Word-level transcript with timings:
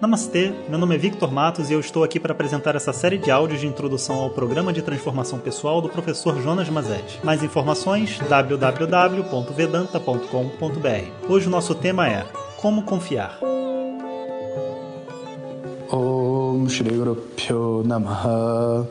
Namastê, 0.00 0.52
meu 0.68 0.78
nome 0.78 0.94
é 0.94 0.98
Victor 0.98 1.32
Matos 1.32 1.70
e 1.70 1.72
eu 1.72 1.80
estou 1.80 2.04
aqui 2.04 2.20
para 2.20 2.30
apresentar 2.30 2.76
essa 2.76 2.92
série 2.92 3.18
de 3.18 3.32
áudios 3.32 3.60
de 3.60 3.66
introdução 3.66 4.14
ao 4.14 4.30
programa 4.30 4.72
de 4.72 4.80
transformação 4.80 5.40
pessoal 5.40 5.80
do 5.80 5.88
professor 5.88 6.40
Jonas 6.40 6.68
Mazet. 6.68 7.18
Mais 7.24 7.42
informações 7.42 8.16
www.vedanta.com.br. 8.28 11.28
Hoje 11.28 11.48
o 11.48 11.50
nosso 11.50 11.74
tema 11.74 12.08
é 12.08 12.24
Como 12.58 12.84
confiar. 12.84 13.40
Om 15.90 16.68
Shri 16.68 16.92
Namaha 17.84 18.86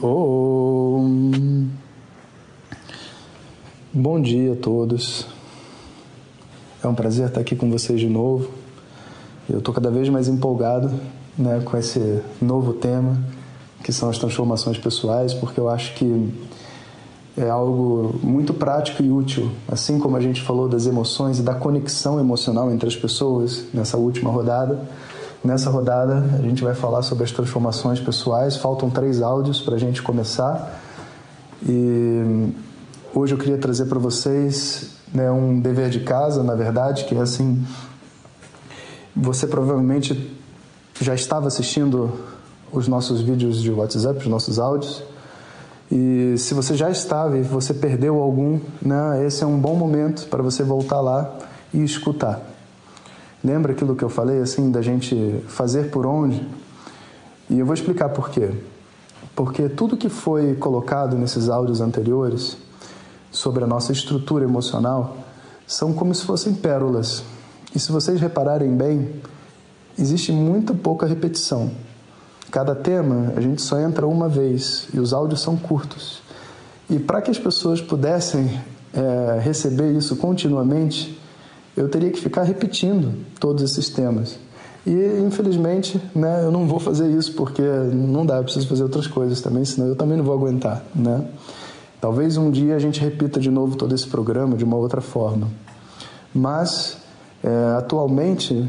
Om 0.00 1.66
Bom 3.92 4.22
dia 4.22 4.52
a 4.52 4.56
todos. 4.56 5.26
É 6.84 6.86
um 6.86 6.94
prazer 6.94 7.26
estar 7.26 7.40
aqui 7.40 7.56
com 7.56 7.68
vocês 7.68 7.98
de 7.98 8.08
novo. 8.08 8.55
Eu 9.48 9.58
estou 9.58 9.72
cada 9.72 9.90
vez 9.90 10.08
mais 10.08 10.26
empolgado 10.26 10.90
né, 11.38 11.62
com 11.64 11.76
esse 11.76 12.20
novo 12.42 12.72
tema, 12.72 13.16
que 13.82 13.92
são 13.92 14.08
as 14.08 14.18
transformações 14.18 14.76
pessoais, 14.76 15.32
porque 15.32 15.60
eu 15.60 15.68
acho 15.68 15.94
que 15.94 16.34
é 17.36 17.48
algo 17.48 18.18
muito 18.22 18.52
prático 18.52 19.02
e 19.04 19.10
útil. 19.10 19.50
Assim 19.68 20.00
como 20.00 20.16
a 20.16 20.20
gente 20.20 20.42
falou 20.42 20.68
das 20.68 20.86
emoções 20.86 21.38
e 21.38 21.42
da 21.42 21.54
conexão 21.54 22.18
emocional 22.18 22.72
entre 22.72 22.88
as 22.88 22.96
pessoas 22.96 23.66
nessa 23.72 23.96
última 23.96 24.30
rodada, 24.30 24.80
nessa 25.44 25.70
rodada 25.70 26.24
a 26.36 26.42
gente 26.42 26.64
vai 26.64 26.74
falar 26.74 27.02
sobre 27.02 27.22
as 27.22 27.30
transformações 27.30 28.00
pessoais. 28.00 28.56
Faltam 28.56 28.90
três 28.90 29.22
áudios 29.22 29.60
para 29.60 29.76
a 29.76 29.78
gente 29.78 30.02
começar. 30.02 30.82
E 31.64 32.52
hoje 33.14 33.34
eu 33.34 33.38
queria 33.38 33.58
trazer 33.58 33.84
para 33.84 33.98
vocês 33.98 34.90
né, 35.14 35.30
um 35.30 35.60
dever 35.60 35.88
de 35.90 36.00
casa, 36.00 36.42
na 36.42 36.54
verdade, 36.54 37.04
que 37.04 37.14
é 37.14 37.20
assim 37.20 37.64
você 39.16 39.46
provavelmente 39.46 40.36
já 41.00 41.14
estava 41.14 41.46
assistindo 41.46 42.12
os 42.70 42.86
nossos 42.86 43.22
vídeos 43.22 43.62
de 43.62 43.70
WhatsApp, 43.70 44.18
os 44.18 44.26
nossos 44.26 44.58
áudios. 44.58 45.02
E 45.90 46.34
se 46.36 46.52
você 46.52 46.76
já 46.76 46.90
estava 46.90 47.38
e 47.38 47.42
você 47.42 47.72
perdeu 47.72 48.20
algum, 48.20 48.60
né, 48.82 49.24
esse 49.24 49.42
é 49.42 49.46
um 49.46 49.58
bom 49.58 49.74
momento 49.74 50.28
para 50.28 50.42
você 50.42 50.62
voltar 50.62 51.00
lá 51.00 51.34
e 51.72 51.82
escutar. 51.82 52.42
Lembra 53.42 53.72
aquilo 53.72 53.96
que 53.96 54.02
eu 54.02 54.08
falei, 54.10 54.40
assim, 54.40 54.70
da 54.70 54.82
gente 54.82 55.40
fazer 55.48 55.90
por 55.90 56.04
onde? 56.04 56.46
E 57.48 57.58
eu 57.58 57.64
vou 57.64 57.74
explicar 57.74 58.10
por 58.10 58.28
quê. 58.28 58.50
Porque 59.34 59.68
tudo 59.68 59.96
que 59.96 60.08
foi 60.08 60.54
colocado 60.56 61.16
nesses 61.16 61.48
áudios 61.48 61.80
anteriores 61.80 62.58
sobre 63.30 63.64
a 63.64 63.66
nossa 63.66 63.92
estrutura 63.92 64.44
emocional 64.44 65.16
são 65.66 65.92
como 65.92 66.14
se 66.14 66.24
fossem 66.24 66.54
pérolas 66.54 67.22
e 67.76 67.78
se 67.78 67.92
vocês 67.92 68.18
repararem 68.18 68.74
bem, 68.74 69.10
existe 69.98 70.32
muito 70.32 70.74
pouca 70.74 71.04
repetição. 71.04 71.70
Cada 72.50 72.74
tema 72.74 73.34
a 73.36 73.40
gente 73.42 73.60
só 73.60 73.78
entra 73.78 74.06
uma 74.06 74.30
vez 74.30 74.88
e 74.94 74.98
os 74.98 75.12
áudios 75.12 75.42
são 75.42 75.58
curtos. 75.58 76.22
E 76.88 76.98
para 76.98 77.20
que 77.20 77.30
as 77.30 77.38
pessoas 77.38 77.82
pudessem 77.82 78.58
é, 78.94 79.40
receber 79.40 79.92
isso 79.92 80.16
continuamente, 80.16 81.20
eu 81.76 81.86
teria 81.86 82.10
que 82.10 82.18
ficar 82.18 82.44
repetindo 82.44 83.12
todos 83.38 83.62
esses 83.62 83.90
temas. 83.90 84.38
E 84.86 85.20
infelizmente, 85.20 86.00
né, 86.14 86.44
eu 86.44 86.50
não 86.50 86.66
vou 86.66 86.80
fazer 86.80 87.10
isso 87.10 87.34
porque 87.34 87.60
não 87.60 88.24
dá, 88.24 88.38
eu 88.38 88.44
preciso 88.44 88.66
fazer 88.66 88.84
outras 88.84 89.06
coisas 89.06 89.42
também, 89.42 89.66
senão 89.66 89.88
eu 89.88 89.96
também 89.96 90.16
não 90.16 90.24
vou 90.24 90.32
aguentar, 90.32 90.82
né? 90.94 91.28
Talvez 92.00 92.38
um 92.38 92.50
dia 92.50 92.74
a 92.74 92.78
gente 92.78 92.98
repita 93.00 93.38
de 93.38 93.50
novo 93.50 93.76
todo 93.76 93.94
esse 93.94 94.06
programa 94.06 94.56
de 94.56 94.64
uma 94.64 94.76
outra 94.78 95.02
forma. 95.02 95.48
Mas 96.34 97.04
é, 97.42 97.76
atualmente, 97.78 98.68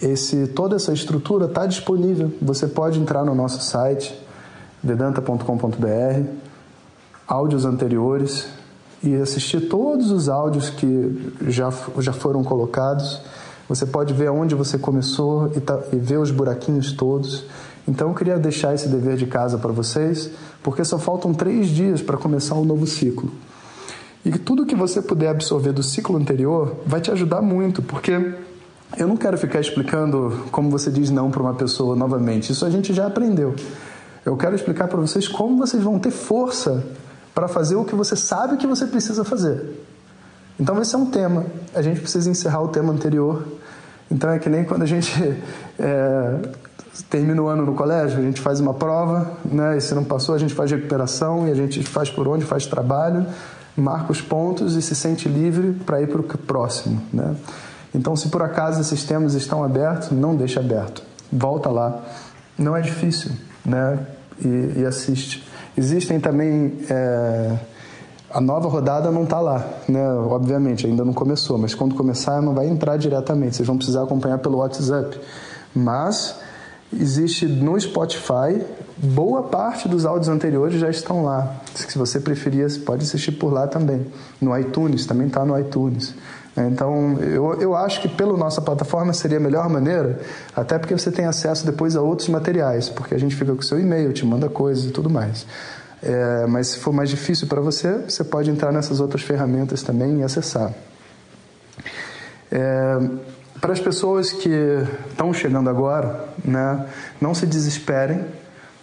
esse, 0.00 0.46
toda 0.48 0.76
essa 0.76 0.92
estrutura 0.92 1.46
está 1.46 1.66
disponível. 1.66 2.32
Você 2.40 2.66
pode 2.66 2.98
entrar 2.98 3.24
no 3.24 3.34
nosso 3.34 3.62
site, 3.62 4.18
vedanta.com.br, 4.82 6.30
áudios 7.26 7.64
anteriores 7.64 8.48
e 9.02 9.14
assistir 9.16 9.68
todos 9.68 10.10
os 10.10 10.28
áudios 10.28 10.70
que 10.70 11.32
já, 11.48 11.72
já 11.98 12.12
foram 12.12 12.42
colocados. 12.42 13.20
Você 13.68 13.86
pode 13.86 14.12
ver 14.12 14.28
aonde 14.28 14.54
você 14.54 14.78
começou 14.78 15.52
e, 15.54 15.60
tá, 15.60 15.78
e 15.92 15.96
ver 15.96 16.18
os 16.18 16.30
buraquinhos 16.30 16.92
todos. 16.92 17.44
Então 17.86 18.08
eu 18.08 18.14
queria 18.14 18.38
deixar 18.38 18.74
esse 18.74 18.88
dever 18.88 19.16
de 19.16 19.26
casa 19.26 19.58
para 19.58 19.72
vocês, 19.72 20.30
porque 20.62 20.84
só 20.84 20.98
faltam 20.98 21.32
três 21.32 21.68
dias 21.68 22.02
para 22.02 22.16
começar 22.16 22.54
um 22.54 22.64
novo 22.64 22.86
ciclo. 22.86 23.30
E 24.24 24.30
tudo 24.32 24.66
que 24.66 24.74
você 24.74 25.00
puder 25.00 25.28
absorver 25.28 25.72
do 25.72 25.82
ciclo 25.82 26.16
anterior 26.16 26.76
vai 26.84 27.00
te 27.00 27.10
ajudar 27.10 27.40
muito, 27.40 27.82
porque 27.82 28.34
eu 28.98 29.08
não 29.08 29.16
quero 29.16 29.38
ficar 29.38 29.60
explicando 29.60 30.44
como 30.50 30.68
você 30.68 30.90
diz 30.90 31.10
não 31.10 31.30
para 31.30 31.40
uma 31.40 31.54
pessoa 31.54 31.96
novamente. 31.96 32.52
Isso 32.52 32.66
a 32.66 32.70
gente 32.70 32.92
já 32.92 33.06
aprendeu. 33.06 33.54
Eu 34.24 34.36
quero 34.36 34.54
explicar 34.54 34.88
para 34.88 35.00
vocês 35.00 35.26
como 35.26 35.56
vocês 35.56 35.82
vão 35.82 35.98
ter 35.98 36.10
força 36.10 36.84
para 37.34 37.48
fazer 37.48 37.76
o 37.76 37.84
que 37.84 37.94
você 37.94 38.14
sabe 38.14 38.58
que 38.58 38.66
você 38.66 38.86
precisa 38.86 39.24
fazer. 39.24 39.86
Então, 40.58 40.80
esse 40.82 40.94
é 40.94 40.98
um 40.98 41.06
tema. 41.06 41.46
A 41.74 41.80
gente 41.80 42.00
precisa 42.00 42.28
encerrar 42.28 42.60
o 42.60 42.68
tema 42.68 42.92
anterior. 42.92 43.46
Então, 44.10 44.28
é 44.28 44.38
que 44.38 44.50
nem 44.50 44.64
quando 44.64 44.82
a 44.82 44.86
gente 44.86 45.10
é, 45.78 46.36
termina 47.08 47.40
o 47.40 47.46
ano 47.46 47.64
no 47.64 47.74
colégio, 47.74 48.18
a 48.18 48.22
gente 48.22 48.42
faz 48.42 48.60
uma 48.60 48.74
prova, 48.74 49.30
né? 49.44 49.78
e 49.78 49.80
se 49.80 49.94
não 49.94 50.04
passou, 50.04 50.34
a 50.34 50.38
gente 50.38 50.52
faz 50.52 50.70
recuperação 50.70 51.48
e 51.48 51.50
a 51.50 51.54
gente 51.54 51.82
faz 51.82 52.10
por 52.10 52.28
onde, 52.28 52.44
faz 52.44 52.66
trabalho 52.66 53.24
marca 53.80 54.12
os 54.12 54.20
pontos 54.20 54.76
e 54.76 54.82
se 54.82 54.94
sente 54.94 55.28
livre 55.28 55.72
para 55.84 56.00
ir 56.00 56.08
para 56.08 56.20
o 56.20 56.24
próximo. 56.24 57.00
Né? 57.12 57.34
Então, 57.94 58.14
se 58.14 58.28
por 58.28 58.42
acaso 58.42 58.80
esses 58.80 59.04
temas 59.04 59.34
estão 59.34 59.64
abertos, 59.64 60.10
não 60.10 60.36
deixe 60.36 60.58
aberto. 60.58 61.02
Volta 61.32 61.68
lá. 61.68 62.02
Não 62.58 62.76
é 62.76 62.80
difícil, 62.80 63.32
né? 63.64 63.98
E, 64.44 64.80
e 64.80 64.86
assiste. 64.86 65.46
Existem 65.76 66.20
também. 66.20 66.78
É... 66.88 67.56
A 68.32 68.40
nova 68.40 68.68
rodada 68.68 69.10
não 69.10 69.24
está 69.24 69.40
lá, 69.40 69.66
né? 69.88 70.08
Obviamente, 70.08 70.86
ainda 70.86 71.04
não 71.04 71.12
começou, 71.12 71.58
mas 71.58 71.74
quando 71.74 71.96
começar 71.96 72.40
não 72.40 72.54
vai 72.54 72.68
entrar 72.68 72.96
diretamente. 72.96 73.56
Vocês 73.56 73.66
vão 73.66 73.76
precisar 73.76 74.04
acompanhar 74.04 74.38
pelo 74.38 74.58
WhatsApp. 74.58 75.18
Mas 75.74 76.36
existe 76.92 77.46
no 77.46 77.78
Spotify, 77.80 78.64
boa 78.96 79.44
parte 79.44 79.88
dos 79.88 80.04
áudios 80.04 80.28
anteriores 80.28 80.78
já 80.78 80.90
estão 80.90 81.24
lá. 81.24 81.60
Se 81.74 81.96
você 81.96 82.20
preferir, 82.20 82.66
pode 82.84 83.04
assistir 83.04 83.32
por 83.32 83.52
lá 83.52 83.66
também. 83.66 84.06
No 84.40 84.56
iTunes, 84.58 85.06
também 85.06 85.26
está 85.26 85.44
no 85.44 85.58
iTunes. 85.58 86.14
Então, 86.56 87.18
eu, 87.20 87.54
eu 87.60 87.76
acho 87.76 88.02
que 88.02 88.08
pela 88.08 88.36
nossa 88.36 88.60
plataforma 88.60 89.12
seria 89.12 89.38
a 89.38 89.40
melhor 89.40 89.68
maneira, 89.68 90.20
até 90.54 90.78
porque 90.78 90.96
você 90.96 91.10
tem 91.10 91.24
acesso 91.24 91.64
depois 91.64 91.96
a 91.96 92.02
outros 92.02 92.28
materiais, 92.28 92.88
porque 92.88 93.14
a 93.14 93.18
gente 93.18 93.34
fica 93.36 93.52
com 93.54 93.60
o 93.60 93.64
seu 93.64 93.78
e-mail, 93.78 94.12
te 94.12 94.26
manda 94.26 94.48
coisas 94.48 94.84
e 94.84 94.90
tudo 94.90 95.08
mais. 95.08 95.46
É, 96.02 96.46
mas 96.48 96.68
se 96.68 96.78
for 96.78 96.92
mais 96.92 97.08
difícil 97.08 97.46
para 97.46 97.60
você, 97.60 97.98
você 97.98 98.24
pode 98.24 98.50
entrar 98.50 98.72
nessas 98.72 99.00
outras 99.00 99.22
ferramentas 99.22 99.82
também 99.82 100.20
e 100.20 100.22
acessar. 100.22 100.72
É, 102.50 102.98
para 103.60 103.72
as 103.72 103.80
pessoas 103.80 104.32
que 104.32 104.50
estão 105.10 105.32
chegando 105.34 105.68
agora, 105.68 106.28
né, 106.42 106.86
não 107.20 107.34
se 107.34 107.46
desesperem, 107.46 108.24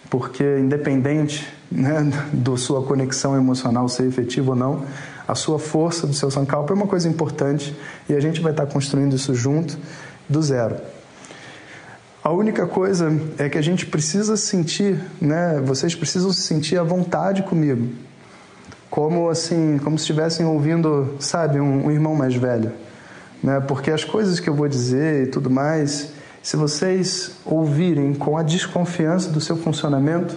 porque 0.08 0.44
independente 0.58 1.46
né, 1.70 2.10
da 2.32 2.56
sua 2.56 2.82
conexão 2.82 3.36
emocional 3.36 3.88
ser 3.88 4.06
efetiva 4.06 4.50
ou 4.50 4.56
não, 4.56 4.84
a 5.26 5.34
sua 5.34 5.58
força 5.58 6.06
do 6.06 6.14
seu 6.14 6.30
Sankalpa 6.30 6.72
é 6.72 6.76
uma 6.76 6.86
coisa 6.86 7.08
importante 7.08 7.76
e 8.08 8.14
a 8.14 8.20
gente 8.20 8.40
vai 8.40 8.52
estar 8.52 8.66
construindo 8.66 9.16
isso 9.16 9.34
junto 9.34 9.76
do 10.28 10.40
zero. 10.40 10.76
A 12.22 12.30
única 12.30 12.66
coisa 12.66 13.10
é 13.36 13.48
que 13.48 13.58
a 13.58 13.62
gente 13.62 13.84
precisa 13.84 14.36
sentir, 14.36 15.00
né, 15.20 15.60
vocês 15.64 15.94
precisam 15.94 16.32
se 16.32 16.42
sentir 16.42 16.78
à 16.78 16.84
vontade 16.84 17.42
comigo, 17.42 17.88
como 18.88 19.28
assim, 19.28 19.78
como 19.82 19.98
se 19.98 20.02
estivessem 20.02 20.46
ouvindo, 20.46 21.16
sabe, 21.18 21.60
um, 21.60 21.86
um 21.86 21.90
irmão 21.90 22.14
mais 22.14 22.34
velho 22.34 22.72
né? 23.42 23.60
Porque 23.60 23.90
as 23.90 24.04
coisas 24.04 24.40
que 24.40 24.48
eu 24.48 24.54
vou 24.54 24.68
dizer 24.68 25.24
e 25.24 25.26
tudo 25.26 25.50
mais, 25.50 26.12
se 26.42 26.56
vocês 26.56 27.32
ouvirem 27.44 28.14
com 28.14 28.36
a 28.36 28.42
desconfiança 28.42 29.30
do 29.30 29.40
seu 29.40 29.56
funcionamento, 29.56 30.36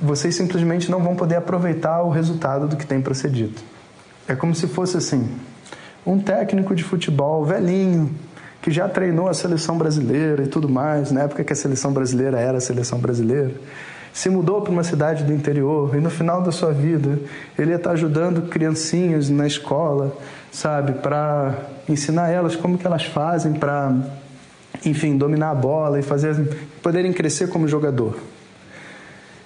vocês 0.00 0.34
simplesmente 0.34 0.90
não 0.90 1.00
vão 1.00 1.14
poder 1.14 1.36
aproveitar 1.36 2.02
o 2.02 2.10
resultado 2.10 2.66
do 2.68 2.76
que 2.76 2.86
tem 2.86 3.00
procedido. 3.00 3.60
É 4.26 4.34
como 4.34 4.54
se 4.54 4.66
fosse 4.66 4.96
assim: 4.96 5.28
um 6.06 6.18
técnico 6.18 6.74
de 6.74 6.82
futebol 6.82 7.44
velhinho 7.44 8.10
que 8.60 8.70
já 8.70 8.88
treinou 8.88 9.28
a 9.28 9.34
seleção 9.34 9.76
brasileira 9.76 10.44
e 10.44 10.46
tudo 10.46 10.68
mais, 10.68 11.12
na 11.12 11.22
época 11.24 11.44
que 11.44 11.52
a 11.52 11.56
seleção 11.56 11.92
brasileira 11.92 12.40
era 12.40 12.56
a 12.56 12.60
seleção 12.62 12.98
brasileira, 12.98 13.52
se 14.10 14.30
mudou 14.30 14.62
para 14.62 14.72
uma 14.72 14.82
cidade 14.82 15.22
do 15.22 15.34
interior 15.34 15.94
e 15.94 16.00
no 16.00 16.08
final 16.08 16.40
da 16.40 16.50
sua 16.50 16.72
vida 16.72 17.18
ele 17.58 17.72
ia 17.72 17.76
estar 17.76 17.90
ajudando 17.90 18.48
criancinhas 18.48 19.28
na 19.28 19.46
escola 19.46 20.16
sabe, 20.54 20.92
para 20.92 21.52
ensinar 21.88 22.30
elas 22.30 22.54
como 22.54 22.78
que 22.78 22.86
elas 22.86 23.04
fazem 23.04 23.54
para, 23.54 23.92
enfim, 24.86 25.18
dominar 25.18 25.50
a 25.50 25.54
bola 25.54 25.98
e 25.98 26.02
fazer 26.02 26.36
poderem 26.80 27.12
crescer 27.12 27.48
como 27.48 27.66
jogador. 27.66 28.16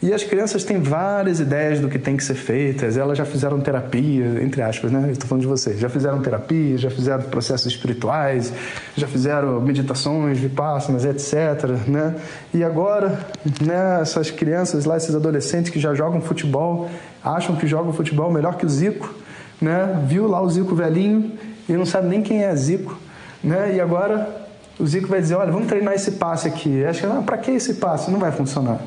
E 0.00 0.12
as 0.12 0.22
crianças 0.22 0.62
têm 0.62 0.80
várias 0.80 1.40
ideias 1.40 1.80
do 1.80 1.88
que 1.88 1.98
tem 1.98 2.16
que 2.16 2.22
ser 2.22 2.34
feitas. 2.34 2.96
Elas 2.96 3.18
já 3.18 3.24
fizeram 3.24 3.58
terapia, 3.58 4.40
entre 4.44 4.62
aspas, 4.62 4.92
né? 4.92 5.10
Estou 5.10 5.26
falando 5.26 5.42
de 5.42 5.48
vocês. 5.48 5.80
Já 5.80 5.88
fizeram 5.88 6.20
terapia, 6.20 6.78
já 6.78 6.88
fizeram 6.88 7.22
processos 7.24 7.66
espirituais, 7.72 8.52
já 8.96 9.08
fizeram 9.08 9.60
meditações, 9.60 10.38
vipassanas, 10.38 11.04
etc. 11.04 11.70
Né? 11.88 12.14
E 12.54 12.62
agora, 12.62 13.26
né, 13.60 13.98
essas 14.00 14.30
crianças 14.30 14.84
lá, 14.84 14.96
esses 14.96 15.16
adolescentes 15.16 15.72
que 15.72 15.80
já 15.80 15.92
jogam 15.94 16.20
futebol, 16.20 16.88
acham 17.24 17.56
que 17.56 17.66
jogam 17.66 17.92
futebol 17.92 18.30
melhor 18.30 18.56
que 18.56 18.64
o 18.64 18.68
Zico, 18.68 19.12
né? 19.60 20.04
Viu 20.06 20.26
lá 20.26 20.40
o 20.40 20.50
Zico 20.50 20.74
velhinho 20.74 21.32
e 21.68 21.72
não 21.72 21.86
sabe 21.86 22.08
nem 22.08 22.22
quem 22.22 22.44
é 22.44 22.54
Zico, 22.54 22.98
né? 23.42 23.74
E 23.74 23.80
agora 23.80 24.46
o 24.78 24.86
Zico 24.86 25.08
vai 25.08 25.20
dizer, 25.20 25.34
olha, 25.34 25.52
vamos 25.52 25.68
treinar 25.68 25.94
esse 25.94 26.12
passe 26.12 26.48
aqui. 26.48 26.84
Acho 26.84 27.00
que, 27.00 27.06
ah, 27.06 27.22
para 27.24 27.38
que 27.38 27.50
esse 27.50 27.74
passe? 27.74 28.10
Não 28.10 28.18
vai 28.18 28.32
funcionar 28.32 28.80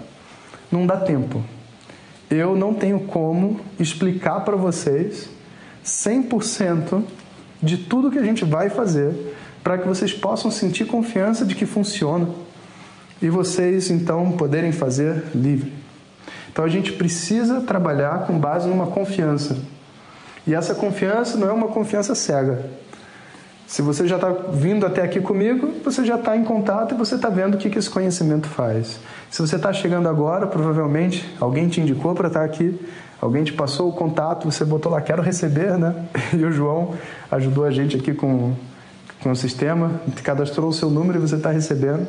não 0.71 0.87
dá 0.87 0.97
tempo. 0.97 1.43
Eu 2.29 2.55
não 2.55 2.73
tenho 2.73 3.01
como 3.01 3.59
explicar 3.77 4.39
para 4.41 4.55
vocês 4.55 5.29
100% 5.85 7.03
de 7.61 7.77
tudo 7.77 8.09
que 8.09 8.17
a 8.17 8.23
gente 8.23 8.45
vai 8.45 8.69
fazer 8.69 9.35
para 9.61 9.77
que 9.77 9.87
vocês 9.87 10.13
possam 10.13 10.49
sentir 10.49 10.85
confiança 10.85 11.45
de 11.45 11.53
que 11.53 11.67
funciona 11.67 12.27
e 13.21 13.29
vocês 13.29 13.91
então 13.91 14.31
poderem 14.31 14.71
fazer 14.71 15.25
livre. 15.35 15.71
Então 16.51 16.65
a 16.65 16.69
gente 16.69 16.93
precisa 16.93 17.61
trabalhar 17.61 18.25
com 18.25 18.39
base 18.39 18.67
numa 18.67 18.87
confiança. 18.87 19.57
E 20.45 20.55
essa 20.55 20.73
confiança 20.73 21.37
não 21.37 21.49
é 21.49 21.53
uma 21.53 21.67
confiança 21.67 22.15
cega. 22.15 22.65
Se 23.71 23.81
você 23.81 24.05
já 24.05 24.17
está 24.17 24.29
vindo 24.29 24.85
até 24.85 25.01
aqui 25.01 25.21
comigo, 25.21 25.71
você 25.81 26.03
já 26.03 26.15
está 26.15 26.35
em 26.35 26.43
contato 26.43 26.93
e 26.93 26.97
você 26.97 27.15
está 27.15 27.29
vendo 27.29 27.55
o 27.55 27.57
que, 27.57 27.69
que 27.69 27.79
esse 27.79 27.89
conhecimento 27.89 28.49
faz. 28.49 28.99
Se 29.29 29.41
você 29.41 29.55
está 29.55 29.71
chegando 29.71 30.09
agora, 30.09 30.45
provavelmente 30.45 31.25
alguém 31.39 31.69
te 31.69 31.79
indicou 31.79 32.13
para 32.13 32.27
estar 32.27 32.41
tá 32.41 32.45
aqui, 32.45 32.77
alguém 33.21 33.45
te 33.45 33.53
passou 33.53 33.87
o 33.87 33.93
contato, 33.93 34.43
você 34.43 34.65
botou 34.65 34.91
lá, 34.91 34.99
quero 34.99 35.21
receber, 35.21 35.77
né? 35.77 35.95
E 36.37 36.43
o 36.43 36.51
João 36.51 36.95
ajudou 37.31 37.63
a 37.63 37.71
gente 37.71 37.95
aqui 37.95 38.13
com, 38.13 38.53
com 39.23 39.31
o 39.31 39.35
sistema, 39.37 40.01
cadastrou 40.21 40.67
o 40.67 40.73
seu 40.73 40.89
número 40.89 41.19
e 41.19 41.21
você 41.21 41.35
está 41.35 41.51
recebendo. 41.51 42.05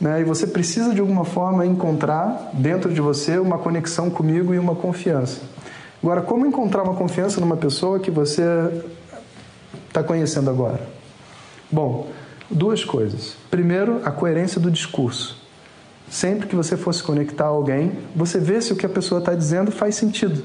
Né? 0.00 0.20
E 0.20 0.24
você 0.24 0.46
precisa 0.46 0.94
de 0.94 1.00
alguma 1.00 1.24
forma 1.24 1.66
encontrar 1.66 2.50
dentro 2.52 2.94
de 2.94 3.00
você 3.00 3.38
uma 3.38 3.58
conexão 3.58 4.08
comigo 4.08 4.54
e 4.54 4.58
uma 4.58 4.76
confiança. 4.76 5.40
Agora, 6.02 6.20
como 6.20 6.44
encontrar 6.44 6.82
uma 6.82 6.94
confiança 6.94 7.40
numa 7.40 7.56
pessoa 7.56 8.00
que 8.00 8.10
você 8.10 8.42
está 9.86 10.02
conhecendo 10.02 10.50
agora? 10.50 10.80
Bom, 11.70 12.08
duas 12.50 12.84
coisas. 12.84 13.36
Primeiro, 13.48 14.00
a 14.04 14.10
coerência 14.10 14.60
do 14.60 14.68
discurso. 14.68 15.40
Sempre 16.10 16.48
que 16.48 16.56
você 16.56 16.76
for 16.76 16.92
se 16.92 17.02
conectar 17.02 17.44
a 17.44 17.48
alguém, 17.48 17.92
você 18.16 18.38
vê 18.40 18.60
se 18.60 18.72
o 18.72 18.76
que 18.76 18.84
a 18.84 18.88
pessoa 18.88 19.20
está 19.20 19.32
dizendo 19.32 19.70
faz 19.70 19.94
sentido. 19.94 20.44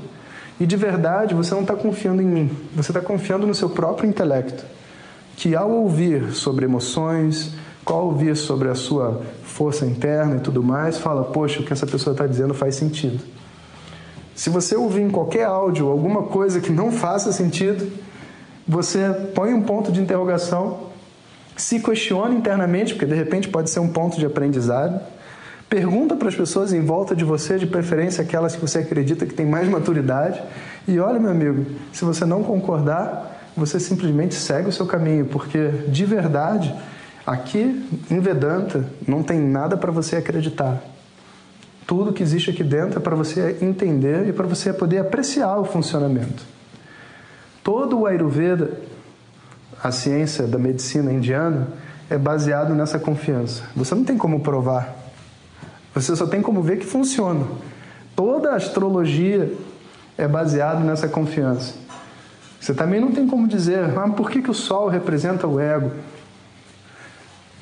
E 0.60 0.66
de 0.66 0.78
verdade, 0.78 1.34
você 1.34 1.54
não 1.56 1.62
está 1.62 1.76
confiando 1.76 2.22
em 2.22 2.26
mim, 2.26 2.58
você 2.76 2.92
está 2.92 3.02
confiando 3.02 3.48
no 3.48 3.56
seu 3.56 3.70
próprio 3.70 4.08
intelecto. 4.08 4.64
Que 5.36 5.56
ao 5.56 5.72
ouvir 5.72 6.34
sobre 6.34 6.66
emoções, 6.66 7.54
ao 7.86 8.06
ouvir 8.06 8.36
sobre 8.36 8.70
a 8.70 8.76
sua 8.76 9.22
força 9.44 9.86
interna 9.86 10.38
e 10.38 10.40
tudo 10.40 10.64
mais, 10.64 10.98
fala: 10.98 11.24
Poxa, 11.24 11.62
o 11.62 11.64
que 11.64 11.74
essa 11.74 11.86
pessoa 11.86 12.14
está 12.14 12.28
dizendo 12.28 12.54
faz 12.54 12.76
sentido. 12.76 13.37
Se 14.38 14.52
você 14.52 14.76
ouvir 14.76 15.02
em 15.02 15.10
qualquer 15.10 15.46
áudio 15.46 15.90
alguma 15.90 16.22
coisa 16.22 16.62
que 16.62 16.72
não 16.72 16.92
faça 16.92 17.34
sentido, 17.34 17.92
você 18.68 19.10
põe 19.34 19.52
um 19.52 19.64
ponto 19.64 19.92
de 19.92 20.00
interrogação, 20.00 20.92
se 21.56 21.80
questiona 21.80 22.36
internamente, 22.36 22.94
porque 22.94 23.08
de 23.08 23.16
repente 23.16 23.50
pode 23.50 23.72
ser 23.72 23.80
um 23.80 23.88
ponto 23.88 24.20
de 24.20 24.28
aprendizado. 24.28 25.02
Pergunta 25.68 26.16
para 26.16 26.30
as 26.30 26.36
pessoas 26.36 26.72
em 26.72 26.82
volta 26.82 27.16
de 27.16 27.26
você, 27.26 27.58
de 27.58 27.66
preferência 27.66 28.24
aquelas 28.24 28.54
que 28.54 28.62
você 28.62 28.78
acredita 28.78 29.26
que 29.26 29.34
tem 29.34 29.46
mais 29.46 29.68
maturidade. 29.68 30.40
E 30.88 31.00
olha, 31.00 31.20
meu 31.20 31.32
amigo, 31.32 31.66
se 31.92 32.06
você 32.06 32.24
não 32.24 32.44
concordar, 32.44 33.50
você 33.58 33.80
simplesmente 33.80 34.36
segue 34.36 34.70
o 34.70 34.72
seu 34.72 34.86
caminho, 34.86 35.26
porque 35.26 35.70
de 35.88 36.06
verdade, 36.06 36.76
aqui 37.26 37.84
em 38.12 38.20
Vedanta 38.20 38.86
não 39.08 39.24
tem 39.24 39.40
nada 39.40 39.76
para 39.76 39.92
você 39.92 40.16
acreditar. 40.16 40.80
Tudo 41.88 42.12
que 42.12 42.22
existe 42.22 42.50
aqui 42.50 42.66
dentro 42.66 43.00
é 43.00 43.02
para 43.02 43.16
você 43.16 43.58
entender 43.62 44.28
e 44.28 44.34
para 44.34 44.46
você 44.46 44.74
poder 44.74 45.00
apreciar 45.00 45.58
o 45.58 45.64
funcionamento. 45.64 46.44
Todo 47.64 48.02
o 48.02 48.06
Ayurveda, 48.06 48.72
a 49.82 49.90
ciência 49.90 50.46
da 50.46 50.60
medicina 50.60 51.14
indiana, 51.14 51.70
é 52.10 52.18
baseado 52.18 52.76
nessa 52.76 53.00
confiança. 53.00 53.64
Você 53.74 53.96
não 53.96 54.04
tem 54.04 54.18
como 54.18 54.42
provar. 54.42 54.96
Você 55.96 56.14
só 56.14 56.28
tem 56.28 56.42
como 56.42 56.62
ver 56.62 56.78
que 56.78 56.86
funciona. 56.86 57.46
Toda 58.16 58.52
a 58.52 58.56
astrologia 58.56 59.54
é 60.18 60.28
baseada 60.28 60.82
nessa 60.82 61.08
confiança. 61.08 61.74
Você 62.60 62.74
também 62.74 63.00
não 63.00 63.14
tem 63.14 63.26
como 63.26 63.48
dizer, 63.48 63.98
ah, 63.98 64.10
por 64.10 64.30
que, 64.30 64.42
que 64.42 64.52
o 64.52 64.54
Sol 64.54 64.90
representa 64.90 65.48
o 65.48 65.58
ego? 65.58 65.92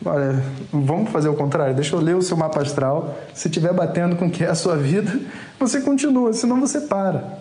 Olha, 0.06 0.44
vamos 0.72 1.10
fazer 1.10 1.30
o 1.30 1.34
contrário. 1.34 1.74
Deixa 1.74 1.96
eu 1.96 2.00
ler 2.00 2.16
o 2.16 2.22
seu 2.22 2.38
mapa 2.38 2.62
astral. 2.62 3.18
Se 3.34 3.48
estiver 3.48 3.74
batendo 3.74 4.16
com 4.16 4.28
o 4.28 4.30
que 4.30 4.44
é 4.44 4.48
a 4.48 4.54
sua 4.54 4.78
vida, 4.78 5.20
você 5.60 5.82
continua, 5.82 6.32
senão 6.32 6.60
você 6.60 6.82
para. 6.82 7.40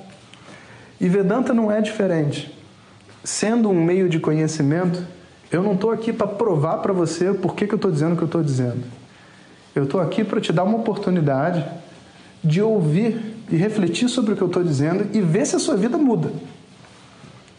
E 0.99 1.07
Vedanta 1.07 1.53
não 1.53 1.71
é 1.71 1.83
diferente. 1.83 2.59
Sendo 3.23 3.69
um 3.69 3.85
meio 3.85 4.09
de 4.09 4.19
conhecimento, 4.19 5.07
eu 5.53 5.63
não 5.63 5.75
estou 5.75 5.91
aqui 5.91 6.11
para 6.11 6.27
provar 6.27 6.79
para 6.79 6.93
você 6.93 7.35
por 7.35 7.55
que, 7.55 7.67
que 7.67 7.75
eu 7.75 7.77
estou 7.77 7.91
dizendo 7.91 8.15
o 8.15 8.17
que 8.17 8.23
eu 8.23 8.27
estou 8.27 8.43
dizendo. 8.43 8.83
Eu 9.75 9.85
estou 9.85 10.01
aqui 10.01 10.25
para 10.25 10.41
te 10.41 10.53
dar 10.53 10.65
uma 10.65 10.79
oportunidade 10.79 11.65
de 12.43 12.63
ouvir 12.63 13.37
e 13.51 13.57
refletir 13.57 14.09
sobre 14.09 14.33
o 14.33 14.37
que 14.37 14.43
eu 14.43 14.47
estou 14.47 14.65
dizendo 14.65 15.07
e 15.13 15.21
ver 15.21 15.47
se 15.47 15.57
a 15.57 15.59
sua 15.59 15.77
vida 15.77 15.99
muda. 15.99 16.33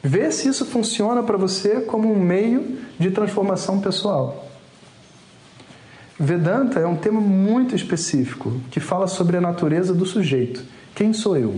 Ver 0.02 0.32
se 0.32 0.48
isso 0.48 0.66
funciona 0.66 1.22
para 1.22 1.38
você 1.38 1.82
como 1.82 2.12
um 2.12 2.20
meio 2.20 2.78
de 2.98 3.12
transformação 3.12 3.80
pessoal. 3.80 4.45
Vedanta 6.18 6.80
é 6.80 6.88
um 6.88 6.96
tema 6.96 7.20
muito 7.20 7.76
específico 7.76 8.54
que 8.72 8.80
fala 8.80 9.06
sobre 9.06 9.36
a 9.36 9.42
natureza 9.42 9.94
do 9.94 10.06
sujeito. 10.06 10.64
Quem 10.96 11.12
sou 11.12 11.36
eu? 11.36 11.56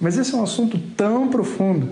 Mas 0.00 0.16
esse 0.16 0.32
é 0.32 0.36
um 0.36 0.42
assunto 0.44 0.78
tão 0.96 1.28
profundo 1.28 1.90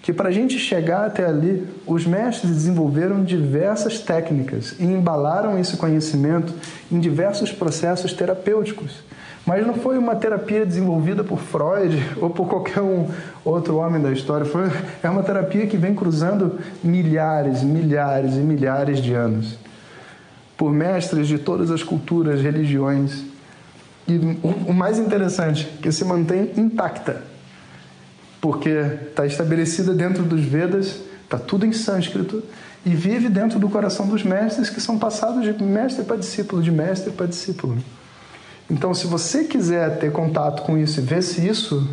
que 0.00 0.12
para 0.12 0.28
a 0.28 0.32
gente 0.32 0.60
chegar 0.60 1.06
até 1.06 1.26
ali, 1.26 1.66
os 1.84 2.06
mestres 2.06 2.52
desenvolveram 2.52 3.24
diversas 3.24 3.98
técnicas 3.98 4.76
e 4.78 4.84
embalaram 4.84 5.58
esse 5.58 5.76
conhecimento 5.76 6.54
em 6.90 7.00
diversos 7.00 7.50
processos 7.50 8.12
terapêuticos. 8.12 9.02
Mas 9.44 9.66
não 9.66 9.74
foi 9.74 9.98
uma 9.98 10.14
terapia 10.14 10.64
desenvolvida 10.64 11.24
por 11.24 11.40
Freud 11.40 12.00
ou 12.22 12.30
por 12.30 12.48
qualquer 12.48 12.80
um 12.80 13.08
outro 13.44 13.76
homem 13.78 14.00
da 14.00 14.12
história. 14.12 14.46
Foi, 14.46 14.70
é 15.02 15.10
uma 15.10 15.24
terapia 15.24 15.66
que 15.66 15.76
vem 15.76 15.96
cruzando 15.96 16.60
milhares, 16.82 17.64
milhares 17.64 18.36
e 18.36 18.40
milhares 18.40 19.02
de 19.02 19.12
anos. 19.14 19.58
Por 20.60 20.70
mestres 20.70 21.26
de 21.26 21.38
todas 21.38 21.70
as 21.70 21.82
culturas, 21.82 22.42
religiões. 22.42 23.24
E 24.06 24.18
o 24.42 24.74
mais 24.74 24.98
interessante, 24.98 25.64
que 25.80 25.90
se 25.90 26.04
mantém 26.04 26.52
intacta 26.54 27.22
porque 28.42 28.68
está 29.08 29.24
estabelecida 29.24 29.94
dentro 29.94 30.22
dos 30.22 30.42
Vedas, 30.42 31.00
está 31.24 31.38
tudo 31.38 31.64
em 31.64 31.72
sânscrito 31.72 32.42
e 32.84 32.90
vive 32.90 33.30
dentro 33.30 33.58
do 33.58 33.70
coração 33.70 34.06
dos 34.06 34.22
mestres 34.22 34.68
que 34.68 34.82
são 34.82 34.98
passados 34.98 35.42
de 35.44 35.64
mestre 35.64 36.04
para 36.04 36.16
discípulo, 36.16 36.62
de 36.62 36.70
mestre 36.70 37.10
para 37.10 37.24
discípulo. 37.24 37.78
Então, 38.70 38.92
se 38.92 39.06
você 39.06 39.44
quiser 39.44 39.98
ter 39.98 40.12
contato 40.12 40.62
com 40.62 40.76
isso 40.76 41.00
e 41.00 41.02
ver 41.02 41.22
se 41.22 41.46
isso 41.46 41.88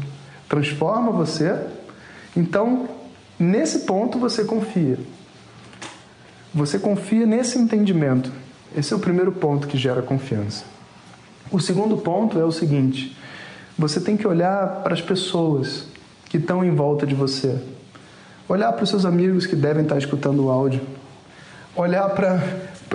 transforma 0.50 1.10
você, 1.12 1.58
então 2.36 2.90
nesse 3.40 3.80
ponto 3.80 4.20
você 4.20 4.44
confia. 4.44 5.00
Você 6.54 6.78
confia 6.78 7.26
nesse 7.26 7.58
entendimento. 7.58 8.32
Esse 8.76 8.94
é 8.94 8.96
o 8.96 9.00
primeiro 9.00 9.32
ponto 9.32 9.68
que 9.68 9.78
gera 9.78 10.02
confiança. 10.02 10.66
O 11.52 11.60
segundo 11.60 11.98
ponto 11.98 12.40
é 12.40 12.44
o 12.44 12.52
seguinte: 12.52 13.16
você 13.78 14.00
tem 14.00 14.18
que 14.18 14.28
olhar 14.28 14.82
para 14.84 14.94
as 14.94 15.02
pessoas 15.02 15.88
que 16.26 16.38
estão 16.38 16.64
em 16.64 16.72
volta 16.72 17.06
de 17.06 17.16
você. 17.16 17.58
Olhar 18.50 18.72
para 18.74 18.84
os 18.84 18.90
seus 18.90 19.06
amigos 19.06 19.46
que 19.46 19.56
devem 19.56 19.84
estar 19.84 19.98
escutando 19.98 20.46
o 20.46 20.50
áudio. 20.50 20.82
Olhar 21.76 22.10
para 22.10 22.42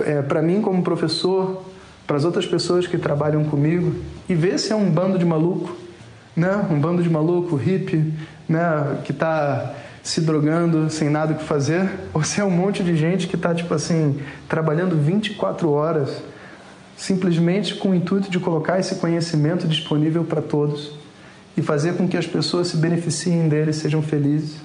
é, 0.03 0.41
mim 0.41 0.61
como 0.61 0.83
professor, 0.83 1.63
para 2.05 2.17
as 2.17 2.25
outras 2.25 2.45
pessoas 2.45 2.85
que 2.85 2.97
trabalham 2.97 3.43
comigo 3.45 3.95
e 4.27 4.35
ver 4.35 4.59
se 4.59 4.71
é 4.71 4.75
um 4.75 4.89
bando 4.89 5.17
de 5.17 5.25
maluco, 5.25 5.75
né? 6.35 6.67
Um 6.69 6.79
bando 6.79 7.01
de 7.01 7.09
maluco, 7.09 7.55
hippie, 7.55 8.13
né? 8.47 8.99
Que 9.03 9.11
está 9.11 9.73
se 10.03 10.19
drogando 10.19 10.89
sem 10.89 11.09
nada 11.09 11.31
o 11.31 11.37
que 11.37 11.45
fazer, 11.45 11.89
ou 12.13 12.21
se 12.23 12.41
é 12.41 12.43
um 12.43 12.51
monte 12.51 12.83
de 12.83 12.95
gente 12.97 13.25
que 13.25 13.37
está, 13.37 13.55
tipo 13.55 13.73
assim, 13.73 14.19
trabalhando 14.49 14.97
24 14.97 15.71
horas, 15.71 16.21
simplesmente 16.97 17.75
com 17.75 17.91
o 17.91 17.95
intuito 17.95 18.29
de 18.29 18.37
colocar 18.37 18.77
esse 18.77 18.95
conhecimento 18.95 19.65
disponível 19.65 20.25
para 20.25 20.41
todos 20.41 20.99
e 21.55 21.61
fazer 21.61 21.93
com 21.93 22.05
que 22.05 22.17
as 22.17 22.27
pessoas 22.27 22.67
se 22.67 22.77
beneficiem 22.77 23.47
dele, 23.47 23.71
sejam 23.71 24.01
felizes. 24.01 24.57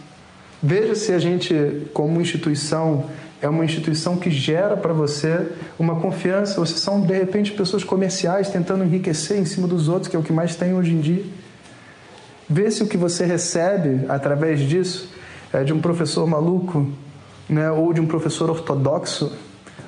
Veja 0.60 0.96
se 0.96 1.12
a 1.12 1.20
gente, 1.20 1.54
como 1.94 2.20
instituição 2.20 3.04
é 3.40 3.48
uma 3.48 3.64
instituição 3.64 4.16
que 4.16 4.30
gera 4.30 4.76
para 4.76 4.92
você 4.92 5.46
uma 5.78 6.00
confiança. 6.00 6.58
Vocês 6.58 6.80
são, 6.80 7.00
de 7.00 7.16
repente, 7.16 7.52
pessoas 7.52 7.84
comerciais 7.84 8.48
tentando 8.48 8.82
enriquecer 8.82 9.38
em 9.38 9.44
cima 9.44 9.68
dos 9.68 9.88
outros, 9.88 10.08
que 10.08 10.16
é 10.16 10.18
o 10.18 10.22
que 10.22 10.32
mais 10.32 10.56
tem 10.56 10.74
hoje 10.74 10.92
em 10.92 11.00
dia. 11.00 11.24
Vê 12.50 12.68
se 12.72 12.82
o 12.82 12.88
que 12.88 12.96
você 12.96 13.24
recebe 13.24 14.04
através 14.08 14.60
disso 14.60 15.16
é 15.52 15.64
de 15.64 15.72
um 15.72 15.80
professor 15.80 16.26
maluco, 16.26 16.88
né, 17.48 17.70
ou 17.70 17.92
de 17.92 18.00
um 18.00 18.06
professor 18.06 18.50
ortodoxo, 18.50 19.32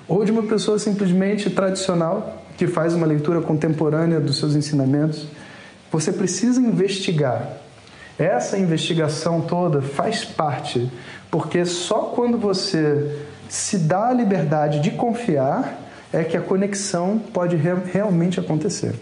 ou 0.08 0.24
de 0.24 0.32
uma 0.32 0.42
pessoa 0.42 0.78
simplesmente 0.78 1.50
tradicional 1.50 2.42
que 2.56 2.66
faz 2.66 2.94
uma 2.94 3.06
leitura 3.06 3.40
contemporânea 3.40 4.20
dos 4.20 4.38
seus 4.38 4.54
ensinamentos. 4.54 5.26
Você 5.90 6.12
precisa 6.12 6.60
investigar. 6.60 7.58
Essa 8.18 8.58
investigação 8.58 9.40
toda 9.40 9.80
faz 9.80 10.24
parte, 10.24 10.90
porque 11.30 11.64
só 11.64 12.12
quando 12.14 12.36
você 12.36 13.18
se 13.48 13.78
dá 13.78 14.08
a 14.08 14.12
liberdade 14.12 14.80
de 14.80 14.90
confiar, 14.90 15.80
é 16.12 16.22
que 16.24 16.36
a 16.36 16.40
conexão 16.40 17.18
pode 17.18 17.56
re 17.56 17.74
realmente 17.92 18.38
acontecer. 18.38 18.94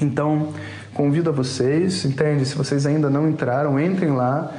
Então, 0.00 0.48
convido 0.94 1.30
a 1.30 1.32
vocês, 1.32 2.04
entende? 2.04 2.44
Se 2.44 2.56
vocês 2.56 2.86
ainda 2.86 3.08
não 3.08 3.28
entraram, 3.28 3.78
entrem 3.78 4.10
lá, 4.12 4.52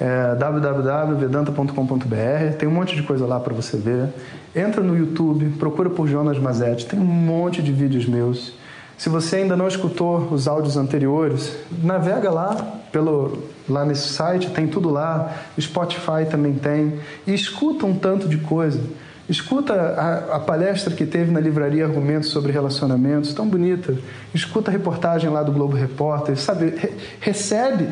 é, 0.00 0.34
www.vedanta.com.br, 0.34 2.56
tem 2.58 2.68
um 2.68 2.72
monte 2.72 2.96
de 2.96 3.02
coisa 3.02 3.26
lá 3.26 3.38
para 3.38 3.52
você 3.52 3.76
ver. 3.76 4.08
Entra 4.56 4.82
no 4.82 4.96
YouTube, 4.96 5.50
procura 5.58 5.90
por 5.90 6.08
Jonas 6.08 6.38
Mazetti, 6.38 6.86
tem 6.86 6.98
um 6.98 7.04
monte 7.04 7.62
de 7.62 7.70
vídeos 7.70 8.06
meus. 8.06 8.54
Se 8.96 9.08
você 9.08 9.36
ainda 9.36 9.56
não 9.56 9.68
escutou 9.68 10.28
os 10.30 10.48
áudios 10.48 10.76
anteriores, 10.76 11.56
navega 11.82 12.30
lá 12.30 12.56
pelo 12.90 13.38
lá 13.68 13.84
nesse 13.84 14.08
site, 14.08 14.50
tem 14.50 14.66
tudo 14.66 14.90
lá. 14.90 15.32
Spotify 15.58 16.26
também 16.28 16.54
tem. 16.54 16.94
E 17.26 17.32
escuta 17.32 17.86
um 17.86 17.96
tanto 17.96 18.28
de 18.28 18.38
coisa. 18.38 18.80
Escuta 19.28 19.74
a, 19.74 20.36
a, 20.36 20.40
palestra 20.40 20.92
que 20.92 21.06
teve 21.06 21.30
na 21.30 21.38
livraria 21.38 21.84
Argumentos 21.84 22.30
sobre 22.30 22.50
Relacionamentos, 22.50 23.32
tão 23.32 23.46
bonita. 23.46 23.96
Escuta 24.34 24.70
a 24.70 24.72
reportagem 24.72 25.30
lá 25.30 25.44
do 25.44 25.52
Globo 25.52 25.76
Repórter, 25.76 26.36
sabe? 26.36 26.74
Re, 26.76 26.92
recebe 27.20 27.88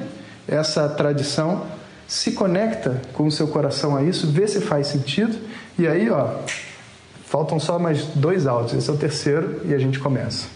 essa 0.48 0.88
tradição, 0.88 1.62
se 2.08 2.32
conecta 2.32 3.00
com 3.12 3.26
o 3.26 3.30
seu 3.30 3.46
coração 3.48 3.94
a 3.94 4.02
isso, 4.02 4.26
vê 4.26 4.48
se 4.48 4.62
faz 4.62 4.86
sentido, 4.86 5.36
e 5.78 5.86
aí, 5.86 6.08
ó, 6.10 6.28
faltam 7.26 7.60
só 7.60 7.78
mais 7.78 8.04
dois 8.14 8.46
áudios, 8.46 8.72
esse 8.72 8.88
é 8.88 8.92
o 8.92 8.96
terceiro, 8.96 9.60
e 9.66 9.74
a 9.74 9.78
gente 9.78 10.00
começa. 10.00 10.46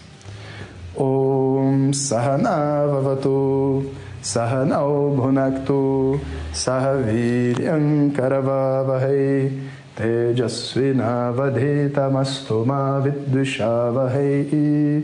Om 0.95 1.91
Sahanavavatu 1.93 3.91
Sahanau 4.21 5.15
Bhunaktu 5.15 6.19
Sahaviryam 6.53 8.11
Karavavahai 8.15 9.51
Tejasvinavadhitamastu 9.95 12.65
Mavidvishavahai 12.65 15.03